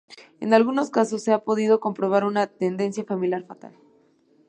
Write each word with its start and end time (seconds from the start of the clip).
En 0.39 0.55
algunos 0.55 0.89
casos 0.89 1.21
se 1.23 1.31
ha 1.31 1.43
podido 1.43 1.79
comprobar 1.79 2.23
una 2.23 2.47
tendencia 2.47 3.03
familiar 3.05 3.45
fatal. 3.45 3.75